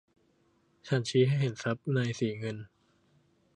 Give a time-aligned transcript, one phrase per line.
[0.87, 2.57] ฉันชี้ให้เห็นซับในสีเงิน